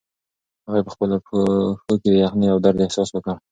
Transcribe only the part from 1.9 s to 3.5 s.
کې د یخنۍ او درد احساس وکړ.